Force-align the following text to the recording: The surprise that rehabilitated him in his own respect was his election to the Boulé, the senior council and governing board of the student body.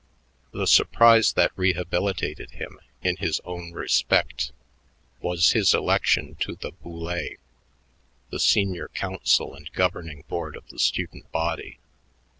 The 0.51 0.65
surprise 0.65 1.31
that 1.33 1.51
rehabilitated 1.55 2.49
him 2.53 2.79
in 3.03 3.17
his 3.17 3.39
own 3.45 3.71
respect 3.71 4.51
was 5.19 5.51
his 5.51 5.75
election 5.75 6.33
to 6.39 6.55
the 6.55 6.71
Boulé, 6.71 7.37
the 8.31 8.39
senior 8.39 8.87
council 8.87 9.53
and 9.53 9.71
governing 9.73 10.23
board 10.27 10.55
of 10.55 10.67
the 10.69 10.79
student 10.79 11.31
body. 11.31 11.77